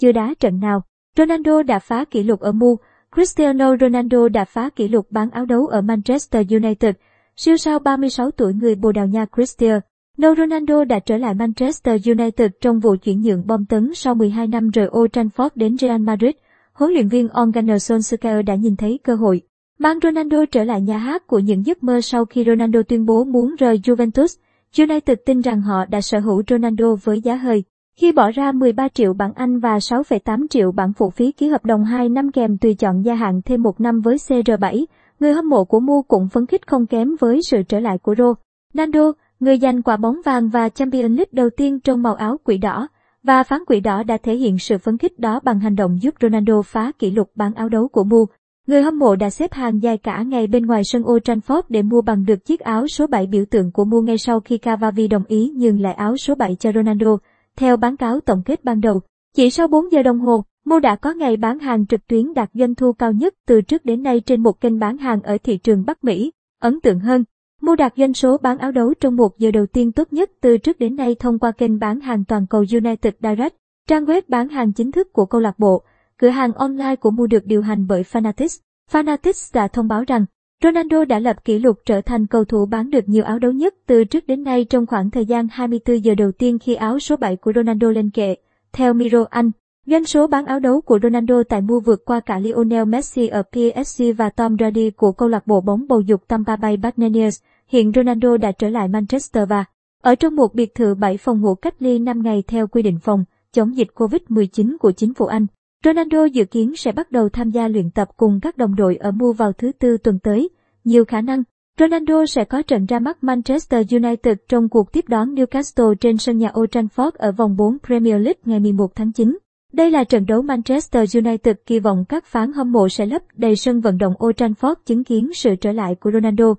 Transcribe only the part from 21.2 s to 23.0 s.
của những giấc mơ sau khi Ronaldo